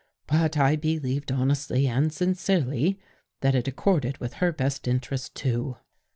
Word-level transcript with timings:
But 0.25 0.57
I 0.57 0.77
believed 0.77 1.31
honestly 1.31 1.85
and 1.87 2.11
sincerely 2.11 2.97
that 3.41 3.53
it 3.53 3.67
ac 3.67 3.75
corded 3.75 4.17
with 4.17 4.33
her 4.41 4.51
best 4.51 4.87
interests 4.87 5.29
too." 5.29 5.77